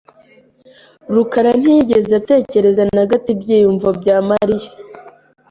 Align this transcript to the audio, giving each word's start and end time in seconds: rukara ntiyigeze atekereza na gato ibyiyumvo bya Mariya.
rukara 1.13 1.51
ntiyigeze 1.59 2.11
atekereza 2.21 2.81
na 2.95 3.03
gato 3.09 3.27
ibyiyumvo 3.35 3.87
bya 3.99 4.17
Mariya. 4.29 4.69